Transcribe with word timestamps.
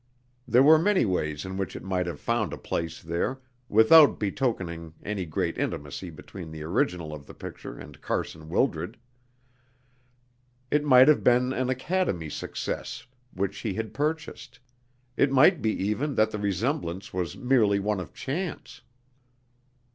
There 0.47 0.63
were 0.63 0.79
many 0.79 1.05
ways 1.05 1.45
in 1.45 1.57
which 1.57 1.75
it 1.75 1.83
might 1.83 2.07
have 2.07 2.19
found 2.19 2.53
a 2.53 2.57
place 2.57 3.03
there, 3.03 3.39
without 3.69 4.19
betokening 4.19 4.95
any 5.03 5.27
great 5.27 5.59
intimacy 5.59 6.09
between 6.09 6.49
the 6.49 6.63
original 6.63 7.13
of 7.13 7.27
the 7.27 7.35
picture 7.35 7.77
and 7.77 8.01
Carson 8.01 8.49
Wildred. 8.49 8.97
It 10.71 10.83
might 10.83 11.07
have 11.07 11.23
been 11.23 11.53
an 11.53 11.69
Academy 11.69 12.31
success 12.31 13.05
which 13.35 13.59
he 13.59 13.75
had 13.75 13.93
purchased; 13.93 14.57
it 15.17 15.31
might 15.31 15.61
be 15.61 15.69
even 15.69 16.15
that 16.15 16.31
the 16.31 16.39
resemblance 16.39 17.13
was 17.13 17.37
merely 17.37 17.77
one 17.79 17.99
of 17.99 18.11
chance. 18.11 18.81